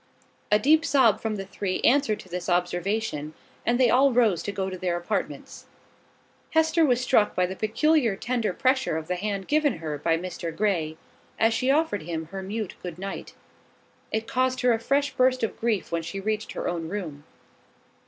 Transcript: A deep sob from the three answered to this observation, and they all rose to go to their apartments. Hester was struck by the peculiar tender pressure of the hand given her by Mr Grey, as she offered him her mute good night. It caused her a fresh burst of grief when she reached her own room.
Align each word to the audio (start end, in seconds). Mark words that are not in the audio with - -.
A 0.51 0.57
deep 0.57 0.83
sob 0.83 1.21
from 1.21 1.35
the 1.35 1.45
three 1.45 1.79
answered 1.81 2.19
to 2.21 2.27
this 2.27 2.49
observation, 2.49 3.35
and 3.67 3.79
they 3.79 3.91
all 3.91 4.11
rose 4.11 4.41
to 4.41 4.51
go 4.51 4.67
to 4.67 4.75
their 4.79 4.97
apartments. 4.97 5.67
Hester 6.55 6.83
was 6.83 6.99
struck 6.99 7.35
by 7.35 7.45
the 7.45 7.55
peculiar 7.55 8.15
tender 8.15 8.51
pressure 8.51 8.97
of 8.97 9.07
the 9.07 9.13
hand 9.13 9.47
given 9.47 9.73
her 9.73 9.99
by 9.99 10.17
Mr 10.17 10.57
Grey, 10.57 10.97
as 11.37 11.53
she 11.53 11.69
offered 11.69 12.01
him 12.01 12.25
her 12.31 12.41
mute 12.41 12.73
good 12.81 12.97
night. 12.97 13.35
It 14.11 14.25
caused 14.25 14.61
her 14.61 14.73
a 14.73 14.79
fresh 14.79 15.13
burst 15.13 15.43
of 15.43 15.59
grief 15.59 15.91
when 15.91 16.01
she 16.01 16.19
reached 16.19 16.53
her 16.53 16.67
own 16.67 16.89
room. 16.89 17.23